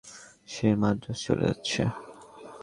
[0.47, 1.81] সে মাদ্রাজ চলে যাচ্ছে।